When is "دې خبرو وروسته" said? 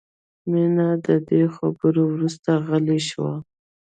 1.29-2.51